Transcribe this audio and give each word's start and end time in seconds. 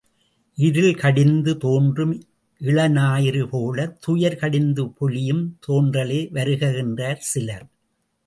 இருள் 0.57 0.95
கடிந்து 0.95 1.57
தோன்றும் 1.57 2.13
இளஞாயிறு 2.61 3.43
போலத் 3.49 4.01
துயர் 4.01 4.37
கடிந்து 4.37 4.85
பொலியும் 4.85 5.43
தோன்றலே 5.67 6.31
வருக 6.31 6.71
என்றார் 6.75 7.21
சிலர். 7.31 7.67